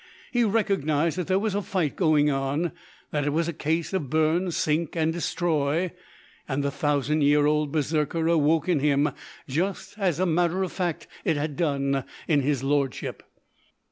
He 0.31 0.43
recognised 0.43 1.15
that 1.19 1.27
there 1.27 1.37
was 1.37 1.53
a 1.53 1.61
fight 1.61 1.95
going 1.95 2.31
on, 2.31 2.71
that 3.11 3.23
it 3.23 3.29
was 3.29 3.47
a 3.47 3.53
case 3.53 3.93
of 3.93 4.09
"burn, 4.09 4.49
sink 4.49 4.95
and 4.95 5.13
destroy," 5.13 5.91
and 6.47 6.63
the 6.63 6.71
thousand 6.71 7.21
year 7.21 7.45
old 7.45 7.71
Berserker 7.71 8.27
awoke 8.27 8.67
in 8.67 8.79
him 8.79 9.11
just, 9.47 9.99
as 9.99 10.19
a 10.19 10.25
matter 10.25 10.63
of 10.63 10.71
fact, 10.71 11.05
it 11.23 11.37
had 11.37 11.55
done 11.55 12.03
in 12.27 12.41
his 12.41 12.63
lordship. 12.63 13.21